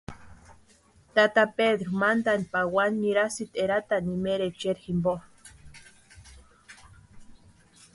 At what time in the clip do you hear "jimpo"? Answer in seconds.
4.87-5.15